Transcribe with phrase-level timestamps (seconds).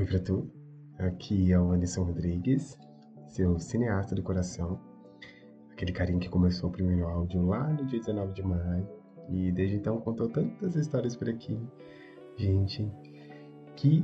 [0.00, 0.50] Oi pra tu,
[0.98, 2.78] aqui é o Anderson Rodrigues,
[3.28, 4.80] seu cineasta do coração,
[5.70, 8.88] aquele carinha que começou o primeiro áudio lá no dia 19 de maio
[9.28, 11.54] e desde então contou tantas histórias por aqui.
[12.38, 12.90] Gente,
[13.76, 14.02] que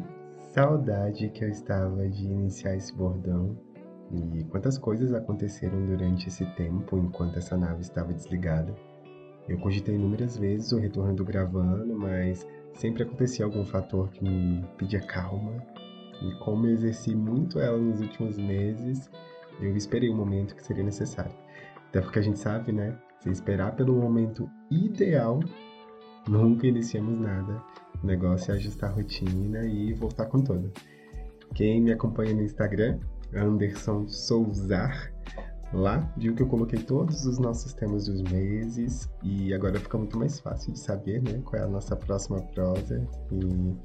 [0.52, 3.56] saudade que eu estava de iniciar esse bordão
[4.12, 8.74] e quantas coisas aconteceram durante esse tempo enquanto essa nave estava desligada.
[9.48, 12.46] Eu cogitei inúmeras vezes o retorno do gravando, mas
[12.76, 15.56] sempre acontecia algum fator que me pedia calma
[16.22, 19.10] e como eu exerci muito ela nos últimos meses,
[19.60, 21.32] eu esperei o momento que seria necessário.
[21.88, 22.96] Até porque a gente sabe, né?
[23.20, 25.40] Se esperar pelo momento ideal,
[26.28, 27.62] nunca iniciamos nada.
[28.02, 30.70] O negócio é ajustar a rotina e voltar com tudo.
[31.54, 32.98] Quem me acompanha no Instagram,
[33.34, 35.12] Anderson Souzar,
[35.72, 40.18] lá viu que eu coloquei todos os nossos temas dos meses e agora fica muito
[40.18, 43.76] mais fácil de saber, né, qual é a nossa próxima prosa e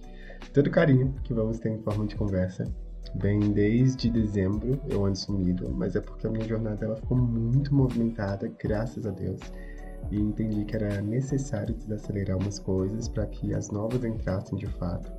[0.53, 2.65] todo carinho que vamos ter em forma de conversa.
[3.15, 7.73] Bem, desde dezembro eu ando sumido, mas é porque a minha jornada ela ficou muito
[7.75, 9.39] movimentada, graças a Deus.
[10.09, 15.11] E entendi que era necessário desacelerar umas coisas para que as novas entrassem de fato.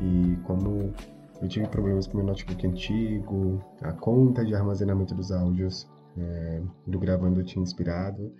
[0.00, 0.92] E como
[1.40, 6.98] eu tive problemas com meu notebook antigo, a conta de armazenamento dos áudios é, do
[6.98, 8.32] gravando tinha inspirado,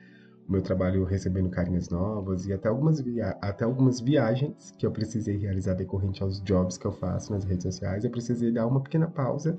[0.48, 4.90] o meu trabalho recebendo carinhas novas e até algumas, via até algumas viagens que eu
[4.90, 8.80] precisei realizar decorrente aos jobs que eu faço nas redes sociais, eu precisei dar uma
[8.80, 9.56] pequena pausa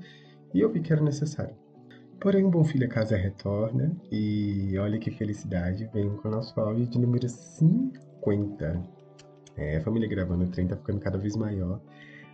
[0.52, 1.54] e eu vi que era necessário.
[2.20, 6.86] Porém, Bom Filho a Casa retorna e olha que felicidade, venho com o nosso áudio
[6.86, 8.82] de número 50.
[9.56, 11.80] É, a família gravando o trem tá ficando cada vez maior.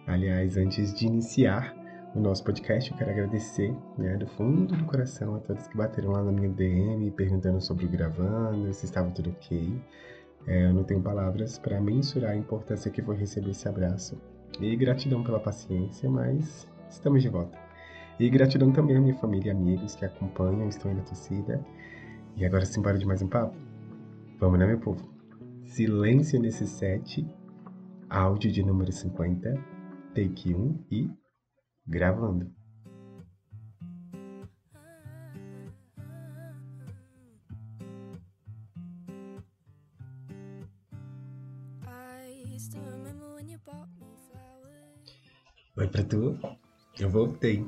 [0.06, 1.74] Aliás, antes de iniciar
[2.16, 2.90] o nosso podcast.
[2.90, 6.48] Eu quero agradecer, né, do fundo do coração a todos que bateram lá na minha
[6.48, 9.78] DM perguntando sobre o gravando, se estava tudo ok.
[10.46, 14.16] É, eu não tenho palavras para mensurar a importância que foi receber esse abraço.
[14.60, 17.58] E gratidão pela paciência, mas estamos de volta.
[18.18, 21.62] E gratidão também à minha família e amigos que acompanham, estão aí na torcida.
[22.34, 23.54] E agora sim, de mais um papo?
[24.38, 25.02] Vamos, né, meu povo?
[25.64, 27.26] Silêncio nesse set,
[28.08, 29.75] áudio de número 50,
[30.16, 31.10] take 1 e
[31.86, 32.50] gravando.
[45.76, 46.38] Oi pra tu,
[46.98, 47.66] eu voltei.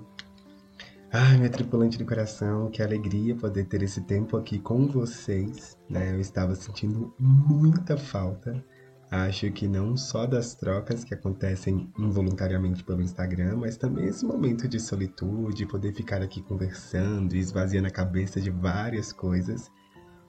[1.13, 6.15] Ai, minha tripulante do coração, que alegria poder ter esse tempo aqui com vocês, né?
[6.15, 8.65] Eu estava sentindo muita falta
[9.11, 14.69] Acho que não só das trocas que acontecem involuntariamente pelo Instagram, mas também esse momento
[14.69, 19.71] de solitude, poder ficar aqui conversando e esvaziando a cabeça de várias coisas.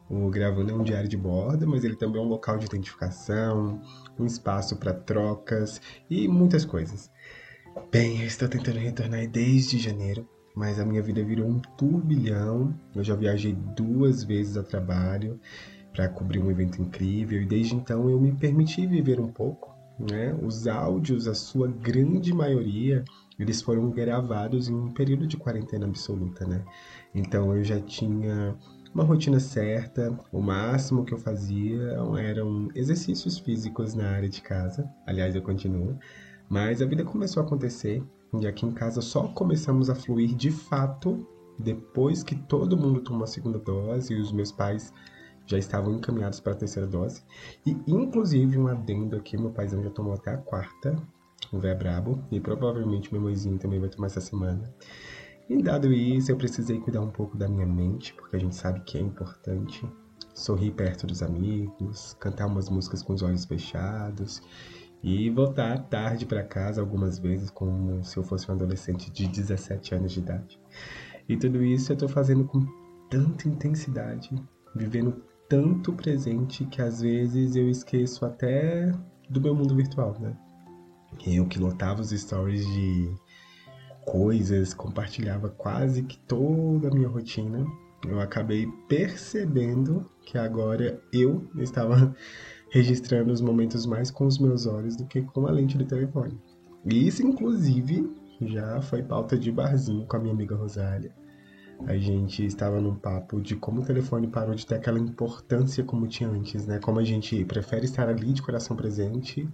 [0.10, 3.82] O Gravando é um diário de bordo, mas ele também é um local de identificação,
[4.18, 7.12] um espaço para trocas e muitas coisas.
[7.92, 10.26] Bem, eu estou tentando retornar desde janeiro,
[10.56, 12.74] mas a minha vida virou um turbilhão.
[12.96, 15.38] Eu já viajei duas vezes a trabalho
[15.94, 19.78] para cobrir um evento incrível e desde então eu me permiti viver um pouco.
[20.00, 20.34] Né?
[20.42, 23.04] Os áudios, a sua grande maioria,
[23.38, 26.64] eles foram gravados em um período de quarentena absoluta, né?
[27.14, 28.56] Então eu já tinha
[28.94, 34.90] uma rotina certa, o máximo que eu fazia eram exercícios físicos na área de casa.
[35.06, 35.98] Aliás, eu continuo.
[36.50, 38.04] Mas a vida começou a acontecer
[38.40, 41.28] e aqui em casa só começamos a fluir de fato
[41.60, 44.94] depois que todo mundo tomou a segunda dose e os meus pais
[45.50, 47.24] já estavam encaminhados para a terceira dose.
[47.66, 50.96] E, inclusive, um adendo aqui, meu paizão já tomou até a quarta,
[51.52, 54.72] o Vé Brabo, e provavelmente meu mãezinho também vai tomar essa semana.
[55.50, 58.82] E dado isso, eu precisei cuidar um pouco da minha mente, porque a gente sabe
[58.82, 59.84] que é importante.
[60.36, 64.42] Sorrir perto dos amigos, cantar umas músicas com os olhos fechados
[65.02, 69.96] e voltar tarde para casa algumas vezes como se eu fosse um adolescente de 17
[69.96, 70.60] anos de idade.
[71.28, 72.66] E tudo isso eu estou fazendo com
[73.10, 74.30] tanta intensidade,
[74.76, 78.92] vivendo tanto presente que às vezes eu esqueço até
[79.28, 80.38] do meu mundo virtual, né?
[81.26, 83.12] Eu que lotava os stories de
[84.06, 87.66] coisas, compartilhava quase que toda a minha rotina,
[88.08, 92.16] eu acabei percebendo que agora eu estava
[92.72, 96.40] registrando os momentos mais com os meus olhos do que com a lente do telefone.
[96.86, 98.08] E isso, inclusive,
[98.42, 101.12] já foi pauta de barzinho com a minha amiga Rosália
[101.86, 106.08] a gente estava num papo de como o telefone parou de ter aquela importância como
[106.08, 106.80] tinha antes, né?
[106.80, 109.48] Como a gente prefere estar ali de coração presente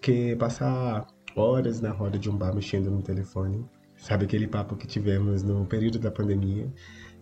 [0.00, 1.06] que passar
[1.36, 3.64] horas na roda de um bar mexendo no telefone.
[3.96, 6.72] Sabe aquele papo que tivemos no período da pandemia,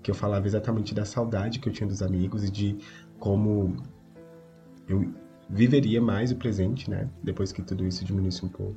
[0.03, 2.79] que eu falava exatamente da saudade que eu tinha dos amigos e de
[3.19, 3.77] como
[4.89, 5.13] eu
[5.51, 7.09] viveria mais o presente, né?
[7.23, 8.77] Depois que tudo isso diminuísse um pouco.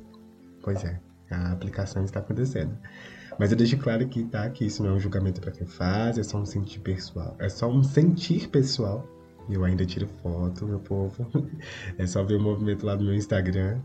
[0.62, 1.00] Pois é,
[1.30, 2.76] a aplicação está acontecendo.
[3.38, 4.48] Mas eu deixo claro aqui, tá?
[4.50, 7.36] Que isso não é um julgamento para quem faz, é só um sentir pessoal.
[7.38, 9.06] É só um sentir pessoal.
[9.50, 11.26] Eu ainda tiro foto, meu povo.
[11.98, 13.80] É só ver o movimento lá do meu Instagram.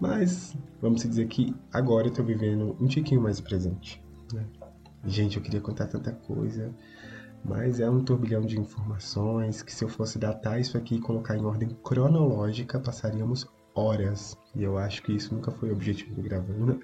[0.00, 4.02] Mas vamos dizer que agora eu tô vivendo um tiquinho mais presente.
[4.32, 4.44] Né?
[5.04, 6.74] Gente, eu queria contar tanta coisa,
[7.44, 11.36] mas é um turbilhão de informações que se eu fosse datar isso aqui e colocar
[11.36, 14.36] em ordem cronológica, passaríamos horas.
[14.54, 16.80] E eu acho que isso nunca foi o objetivo do gravando.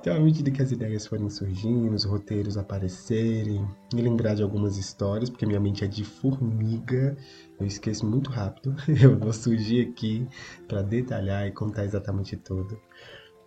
[0.00, 4.78] Então, à medida que as ideias forem surgindo, os roteiros aparecerem, me lembrar de algumas
[4.78, 7.14] histórias, porque minha mente é de formiga,
[7.60, 8.74] eu esqueço muito rápido.
[8.88, 10.26] Eu vou surgir aqui
[10.66, 12.80] para detalhar e contar exatamente tudo.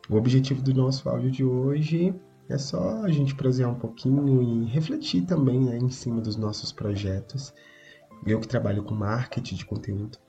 [0.08, 2.14] O objetivo do nosso áudio de hoje
[2.48, 6.72] é só a gente prosear um pouquinho e refletir também né, em cima dos nossos
[6.72, 7.52] projetos.
[8.28, 10.20] Eu que trabalho com marketing de conteúdo,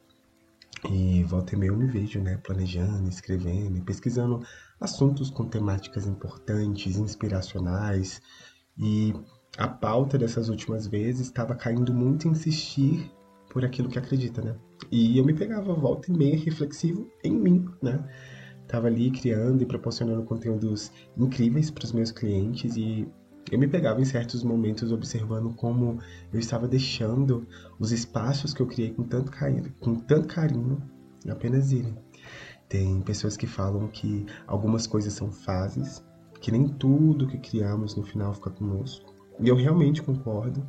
[0.90, 4.44] e volta e meia eu me vejo, né, planejando, escrevendo, pesquisando
[4.80, 8.20] assuntos com temáticas importantes, inspiracionais.
[8.78, 9.14] E
[9.56, 13.10] a pauta dessas últimas vezes estava caindo muito em insistir
[13.50, 14.56] por aquilo que acredita, né?
[14.90, 18.04] E eu me pegava volta e meia reflexivo em mim, né?
[18.66, 23.06] Tava ali criando e proporcionando conteúdos incríveis para os meus clientes e
[23.50, 25.98] eu me pegava em certos momentos observando como
[26.32, 27.46] eu estava deixando
[27.78, 30.82] os espaços que eu criei com tanto carinho, com tanto carinho
[31.28, 31.96] apenas irem.
[32.68, 36.02] Tem pessoas que falam que algumas coisas são fases,
[36.40, 39.14] que nem tudo que criamos no final fica conosco.
[39.40, 40.66] E eu realmente concordo,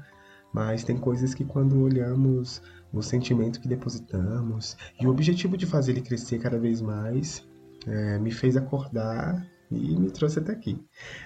[0.53, 2.61] mas tem coisas que quando olhamos
[2.91, 7.45] o sentimento que depositamos e o objetivo de fazer ele crescer cada vez mais,
[7.85, 10.79] é, me fez acordar e me trouxe até aqui.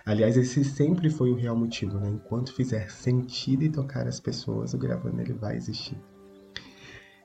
[0.05, 2.09] Aliás, esse sempre foi o real motivo, né?
[2.09, 5.97] Enquanto fizer sentido e tocar as pessoas, o gravando ele vai existir.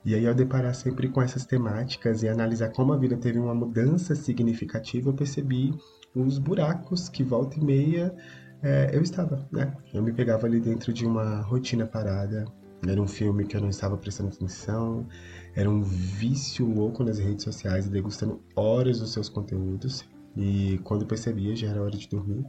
[0.03, 3.55] E aí, ao deparar sempre com essas temáticas e analisar como a vida teve uma
[3.55, 5.73] mudança significativa, eu percebi
[6.13, 8.15] os buracos que volta e meia
[8.61, 9.75] é, eu estava, né?
[9.93, 12.45] Eu me pegava ali dentro de uma rotina parada.
[12.87, 15.07] Era um filme que eu não estava prestando atenção,
[15.55, 20.03] era um vício louco nas redes sociais, degustando horas dos seus conteúdos.
[20.35, 22.45] E quando percebia, já era hora de dormir,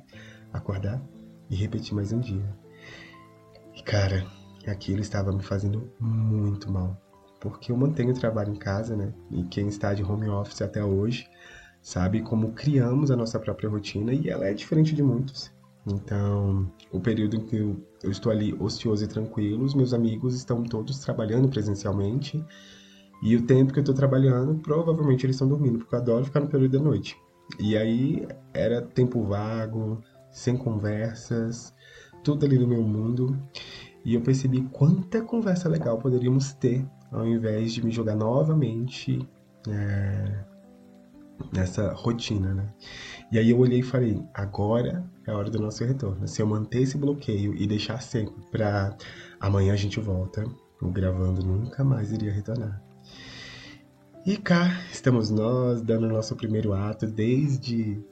[0.53, 1.01] acordar
[1.49, 2.57] e repetir mais um dia.
[3.75, 4.27] E cara,
[4.67, 7.01] aquilo estava me fazendo muito mal.
[7.41, 9.13] Porque eu mantenho o trabalho em casa, né?
[9.31, 11.29] E quem está de home office até hoje
[11.81, 15.53] sabe como criamos a nossa própria rotina e ela é diferente de muitos.
[15.87, 20.65] Então, o período em que eu, estou ali ocioso e tranquilo, os meus amigos estão
[20.65, 22.45] todos trabalhando presencialmente.
[23.23, 26.41] E o tempo que eu estou trabalhando, provavelmente eles estão dormindo, porque eu adoro ficar
[26.41, 27.17] no período da noite.
[27.59, 31.75] E aí era tempo vago, sem conversas,
[32.23, 33.39] tudo ali no meu mundo.
[34.05, 39.27] E eu percebi quanta conversa legal poderíamos ter ao invés de me jogar novamente
[39.69, 40.45] é,
[41.53, 42.69] nessa rotina, né?
[43.31, 46.27] E aí eu olhei e falei, agora é a hora do nosso retorno.
[46.29, 48.97] Se eu manter esse bloqueio e deixar sempre para
[49.41, 50.45] amanhã a gente volta,
[50.81, 52.83] o gravando nunca mais iria retornar.
[54.27, 58.05] E cá estamos nós, dando nosso primeiro ato desde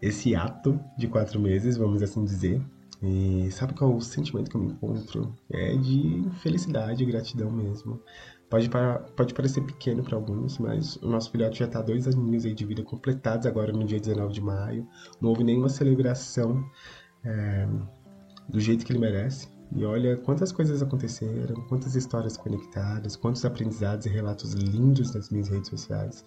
[0.00, 2.64] esse ato de quatro meses, vamos assim dizer.
[3.02, 5.36] E sabe qual é o sentimento que eu me encontro?
[5.50, 8.00] É de felicidade gratidão mesmo.
[8.48, 12.44] Pode, para, pode parecer pequeno para alguns, mas o nosso filhote já está dois aninhos
[12.44, 14.88] de vida completados agora no dia 19 de maio.
[15.20, 16.64] Não houve nenhuma celebração
[17.22, 17.68] é,
[18.48, 19.57] do jeito que ele merece.
[19.74, 25.48] E olha quantas coisas aconteceram, quantas histórias conectadas, quantos aprendizados e relatos lindos nas minhas
[25.48, 26.24] redes sociais.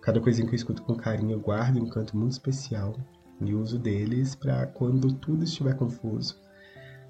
[0.00, 2.96] Cada coisinha que eu escuto com carinho eu guardo um canto muito especial
[3.40, 6.40] e uso deles para quando tudo estiver confuso.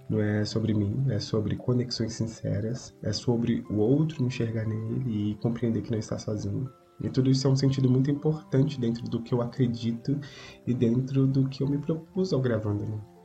[0.09, 5.35] Não é sobre mim, é sobre conexões sinceras, é sobre o outro enxergar nele e
[5.37, 6.69] compreender que não está sozinho.
[7.01, 10.19] E tudo isso é um sentido muito importante dentro do que eu acredito
[10.67, 12.85] e dentro do que eu me propus ao gravando.
[12.85, 13.18] Né?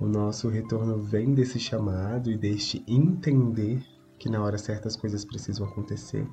[0.00, 3.82] O nosso retorno vem desse chamado e deste entender
[4.16, 6.24] que na hora certas coisas precisam acontecer.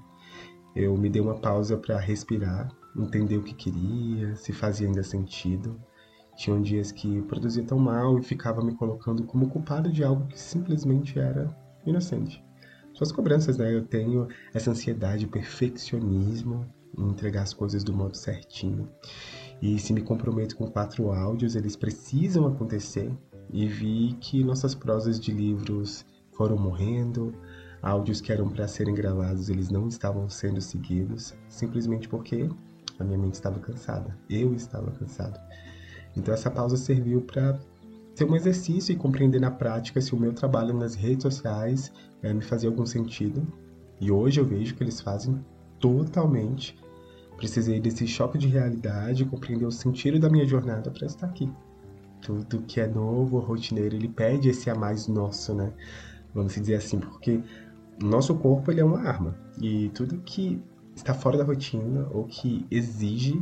[0.75, 5.81] Eu me dei uma pausa para respirar, entender o que queria, se fazia ainda sentido.
[6.35, 10.39] Tinham dias que produzia tão mal e ficava me colocando como culpado de algo que
[10.39, 11.49] simplesmente era
[11.87, 12.45] inocente.
[12.93, 13.73] Suas cobranças, né?
[13.73, 18.87] Eu tenho essa ansiedade, perfeccionismo em entregar as coisas do modo certinho.
[19.59, 23.11] E se me comprometo com quatro áudios, eles precisam acontecer
[23.51, 27.33] e vi que nossas prosas de livros foram morrendo,
[27.81, 32.49] áudios que eram para serem gravados, eles não estavam sendo seguidos, simplesmente porque
[32.99, 35.39] a minha mente estava cansada, eu estava cansado.
[36.15, 37.59] Então essa pausa serviu para
[38.15, 41.91] ter um exercício e compreender na prática se o meu trabalho nas redes sociais
[42.23, 43.45] é, me fazia algum sentido.
[43.99, 45.43] E hoje eu vejo que eles fazem
[45.79, 46.77] totalmente.
[47.37, 51.51] Precisei desse choque de realidade, compreender o sentido da minha jornada para estar aqui.
[52.25, 55.71] Tudo que é novo, rotineiro, ele pede esse a mais nosso, né?
[56.33, 57.39] Vamos dizer assim, porque
[58.01, 60.59] o nosso corpo ele é uma arma e tudo que
[60.95, 63.39] está fora da rotina ou que exige,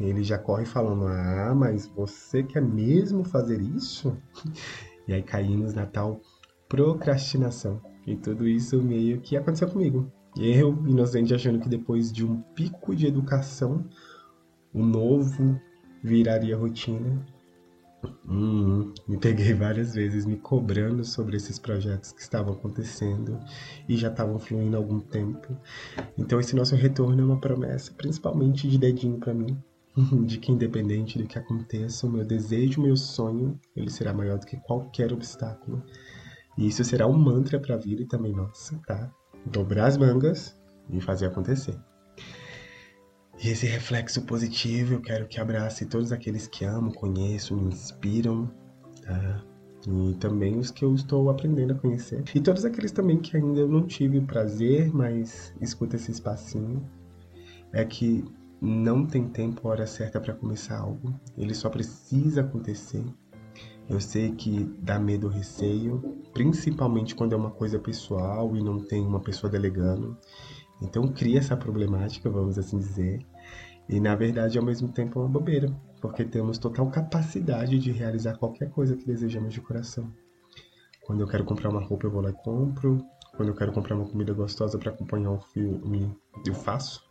[0.00, 4.16] ele já corre falando: "Ah, mas você quer mesmo fazer isso?"
[5.08, 6.20] E aí caímos na tal
[6.68, 7.80] procrastinação.
[8.04, 10.10] E tudo isso meio que aconteceu comigo.
[10.36, 13.84] Eu, inocente, achando que depois de um pico de educação,
[14.74, 15.60] o novo
[16.02, 17.24] viraria rotina.
[18.28, 23.38] Hum, me peguei várias vezes me cobrando sobre esses projetos que estavam acontecendo
[23.88, 25.56] e já estavam fluindo há algum tempo.
[26.18, 29.56] Então esse nosso retorno é uma promessa, principalmente de dedinho para mim,
[30.26, 34.38] de que independente do que aconteça, o meu desejo, o meu sonho, ele será maior
[34.38, 35.82] do que qualquer obstáculo.
[36.58, 39.12] E isso será um mantra para a vida e também nossa, tá?
[39.44, 40.58] Dobrar as mangas
[40.90, 41.78] e fazer acontecer.
[43.38, 48.50] E esse reflexo positivo eu quero que abrace todos aqueles que amo, conheço, me inspiram,
[49.02, 49.44] tá?
[49.86, 52.24] E também os que eu estou aprendendo a conhecer.
[52.34, 56.84] E todos aqueles também que ainda eu não tive o prazer, mas escuta esse espacinho.
[57.72, 58.24] É que
[58.60, 61.14] não tem tempo, hora certa para começar algo.
[61.36, 63.04] Ele só precisa acontecer.
[63.88, 66.00] Eu sei que dá medo ou receio,
[66.32, 70.16] principalmente quando é uma coisa pessoal e não tem uma pessoa delegando.
[70.80, 73.24] Então cria essa problemática, vamos assim dizer.
[73.88, 78.36] E na verdade, ao mesmo tempo, é uma bobeira, porque temos total capacidade de realizar
[78.36, 80.12] qualquer coisa que desejamos de coração.
[81.02, 82.98] Quando eu quero comprar uma roupa, eu vou lá e compro.
[83.36, 86.12] Quando eu quero comprar uma comida gostosa para acompanhar um filme,
[86.44, 87.04] eu faço.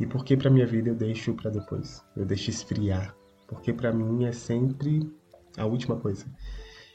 [0.00, 2.02] E por que para minha vida eu deixo para depois?
[2.16, 3.14] Eu deixo esfriar.
[3.46, 5.08] Porque para mim é sempre
[5.56, 6.26] a última coisa.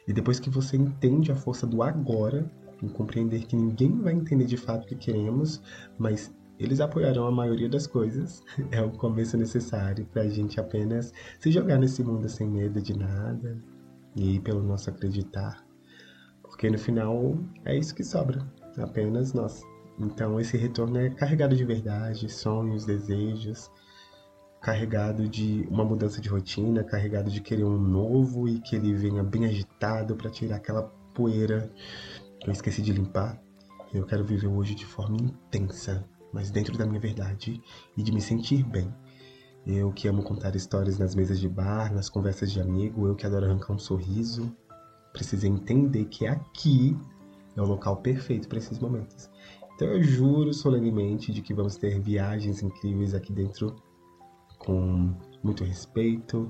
[0.08, 4.46] E depois que você entende a força do agora, em compreender que ninguém vai entender
[4.46, 5.62] de fato o que queremos,
[5.98, 11.14] mas eles apoiarão a maioria das coisas, é o começo necessário para a gente apenas
[11.40, 13.58] se jogar nesse mundo sem medo de nada
[14.16, 15.66] e pelo nosso acreditar.
[16.42, 18.46] Porque no final é isso que sobra,
[18.78, 19.62] apenas nós.
[20.00, 23.70] Então esse retorno é carregado de verdade, sonhos, desejos,
[24.62, 29.24] carregado de uma mudança de rotina, carregado de querer um novo e que ele venha
[29.24, 31.70] bem agitado para tirar aquela poeira
[32.46, 33.42] eu esqueci de limpar.
[33.94, 37.62] Eu quero viver hoje de forma intensa, mas dentro da minha verdade
[37.96, 38.94] e de me sentir bem.
[39.66, 43.26] Eu que amo contar histórias nas mesas de bar, nas conversas de amigo, eu que
[43.26, 44.56] adoro arrancar um sorriso,
[45.12, 46.96] precisei entender que aqui
[47.56, 49.30] é o local perfeito para esses momentos.
[49.74, 53.76] Então eu juro solenemente de que vamos ter viagens incríveis aqui dentro
[54.60, 56.48] com muito respeito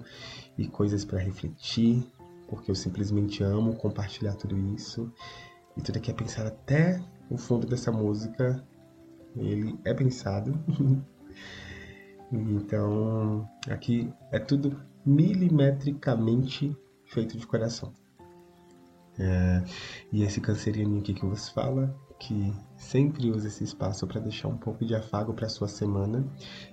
[0.58, 2.06] e coisas para refletir,
[2.48, 5.12] porque eu simplesmente amo compartilhar tudo isso.
[5.78, 8.64] E tudo aqui é pensado até o fundo dessa música.
[9.36, 10.58] Ele é pensado.
[12.32, 17.94] então, aqui é tudo milimetricamente feito de coração.
[19.18, 19.64] É,
[20.12, 24.58] e esse cancerianinho aqui que vos fala que sempre usa esse espaço para deixar um
[24.58, 26.26] pouco de afago para sua semana,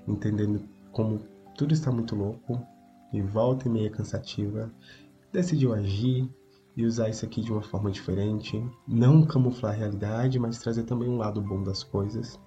[0.06, 1.18] entendendo como
[1.56, 2.64] tudo está muito louco
[3.12, 4.73] e volta e meia cansativa,
[5.32, 6.28] decidiu agir
[6.76, 11.09] e usar isso aqui de uma forma diferente, não camuflar a realidade, mas trazer também
[11.09, 12.41] um lado bom das coisas.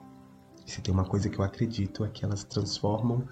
[0.65, 3.27] E se tem uma coisa que eu acredito é que elas transformam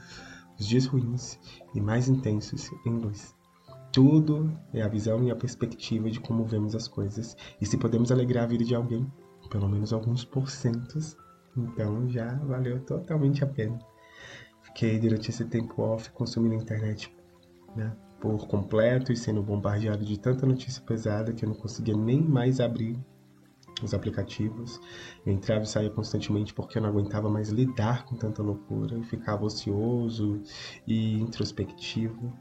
[0.59, 1.39] os dias ruins
[1.73, 3.35] e mais intensos em luz.
[3.91, 7.35] Tudo é a visão e a perspectiva de como vemos as coisas.
[7.61, 9.11] E se podemos alegrar a vida de alguém,
[9.49, 11.15] pelo menos alguns porcentos,
[11.55, 13.77] então já valeu totalmente a pena.
[14.61, 17.15] Fiquei durante esse tempo off consumindo a internet
[17.75, 22.21] né, por completo e sendo bombardeado de tanta notícia pesada que eu não conseguia nem
[22.21, 22.97] mais abrir
[23.83, 24.79] os aplicativos.
[25.25, 28.95] Eu entrava e saía constantemente porque eu não aguentava mais lidar com tanta loucura.
[28.95, 30.41] Eu ficava ocioso
[30.87, 32.31] e introspectivo.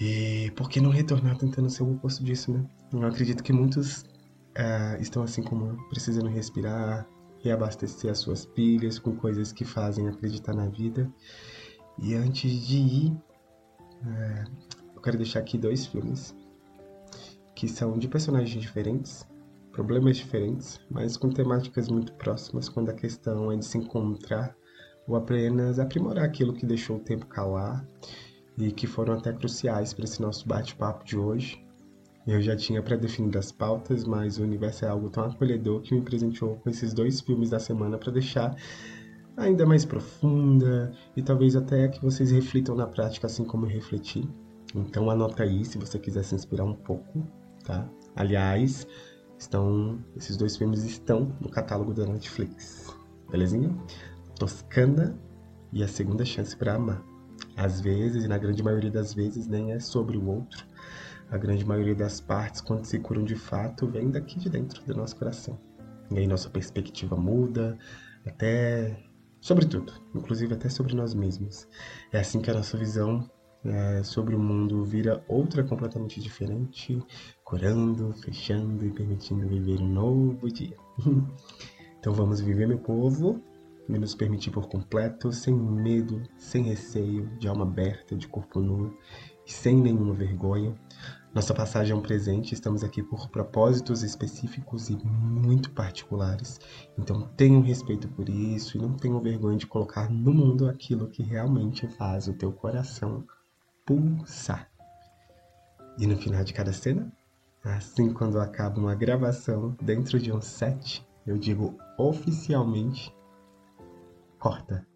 [0.00, 2.66] E por que não retornar tentando ser o oposto disso, né?
[2.92, 7.06] Eu acredito que muitos uh, estão assim como eu, precisando respirar,
[7.38, 11.08] reabastecer as suas pilhas com coisas que fazem acreditar na vida.
[12.02, 13.16] E antes de ir,
[14.06, 14.50] uh,
[14.94, 16.34] eu quero deixar aqui dois filmes
[17.54, 19.26] que são de personagens diferentes,
[19.72, 24.56] problemas diferentes, mas com temáticas muito próximas quando a questão é de se encontrar
[25.06, 27.86] ou apenas aprimorar aquilo que deixou o tempo calar
[28.56, 31.62] e que foram até cruciais para esse nosso bate-papo de hoje.
[32.26, 36.00] Eu já tinha pré-definido as pautas, mas o universo é algo tão acolhedor que me
[36.00, 38.56] presenteou com esses dois filmes da semana para deixar
[39.36, 44.28] ainda mais profunda e talvez até que vocês reflitam na prática assim como eu refleti.
[44.74, 47.26] Então anota aí se você quiser se inspirar um pouco,
[47.64, 47.88] tá?
[48.16, 48.86] Aliás,
[49.38, 52.94] estão esses dois filmes estão no catálogo da Netflix.
[53.30, 53.74] Belezinha?
[54.38, 55.18] Toscana
[55.72, 57.02] e a segunda chance para amar.
[57.56, 60.66] Às vezes, e na grande maioria das vezes, nem é sobre o outro.
[61.30, 64.94] A grande maioria das partes, quando se curam de fato, vem daqui de dentro do
[64.94, 65.58] nosso coração.
[66.10, 67.78] E aí nossa perspectiva muda,
[68.26, 68.96] até
[69.44, 71.68] sobre tudo, inclusive até sobre nós mesmos.
[72.10, 73.30] É assim que a nossa visão
[73.62, 76.98] é, sobre o mundo vira outra completamente diferente,
[77.44, 80.74] curando, fechando e permitindo viver um novo dia.
[82.00, 83.38] então vamos viver, meu povo,
[83.86, 88.96] e nos permitir por completo, sem medo, sem receio, de alma aberta, de corpo nu
[89.44, 90.74] sem nenhuma vergonha.
[91.34, 96.60] Nossa passagem é um presente, estamos aqui por propósitos específicos e muito particulares.
[96.96, 101.24] Então tenham respeito por isso e não tenham vergonha de colocar no mundo aquilo que
[101.24, 103.26] realmente faz o teu coração
[103.84, 104.70] pulsar.
[105.98, 107.12] E no final de cada cena,
[107.64, 113.12] assim quando acaba uma gravação dentro de um set, eu digo oficialmente
[114.38, 114.86] corta.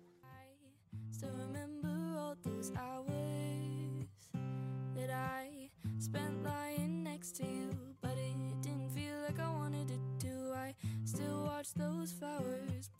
[11.76, 12.90] Those flowers